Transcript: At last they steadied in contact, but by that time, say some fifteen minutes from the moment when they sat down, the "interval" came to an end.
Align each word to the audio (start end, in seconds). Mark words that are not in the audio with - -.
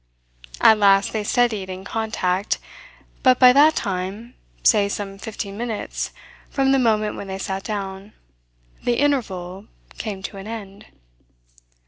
At 0.59 0.79
last 0.79 1.13
they 1.13 1.23
steadied 1.23 1.69
in 1.69 1.83
contact, 1.83 2.57
but 3.21 3.37
by 3.37 3.53
that 3.53 3.75
time, 3.75 4.33
say 4.63 4.89
some 4.89 5.19
fifteen 5.19 5.59
minutes 5.59 6.09
from 6.49 6.71
the 6.71 6.79
moment 6.79 7.17
when 7.17 7.27
they 7.27 7.37
sat 7.37 7.63
down, 7.63 8.13
the 8.83 8.95
"interval" 8.97 9.67
came 9.99 10.23
to 10.23 10.37
an 10.37 10.47
end. 10.47 10.87